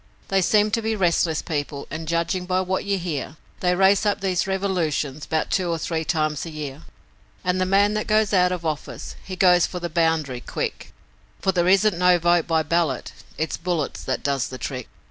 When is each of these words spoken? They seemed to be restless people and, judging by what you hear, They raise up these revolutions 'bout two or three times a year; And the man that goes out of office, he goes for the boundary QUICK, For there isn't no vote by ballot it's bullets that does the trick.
They 0.29 0.41
seemed 0.41 0.73
to 0.73 0.81
be 0.81 0.95
restless 0.95 1.43
people 1.43 1.85
and, 1.91 2.07
judging 2.07 2.47
by 2.47 2.61
what 2.61 2.85
you 2.85 2.97
hear, 2.97 3.37
They 3.59 3.75
raise 3.75 4.03
up 4.03 4.19
these 4.19 4.47
revolutions 4.47 5.27
'bout 5.27 5.51
two 5.51 5.69
or 5.69 5.77
three 5.77 6.03
times 6.03 6.43
a 6.43 6.49
year; 6.49 6.81
And 7.43 7.61
the 7.61 7.67
man 7.67 7.93
that 7.93 8.07
goes 8.07 8.33
out 8.33 8.51
of 8.51 8.65
office, 8.65 9.15
he 9.23 9.35
goes 9.35 9.67
for 9.67 9.79
the 9.79 9.89
boundary 9.89 10.41
QUICK, 10.41 10.91
For 11.39 11.51
there 11.51 11.67
isn't 11.67 11.99
no 11.99 12.17
vote 12.17 12.47
by 12.47 12.63
ballot 12.63 13.11
it's 13.37 13.57
bullets 13.57 14.03
that 14.05 14.23
does 14.23 14.47
the 14.47 14.57
trick. 14.57 14.89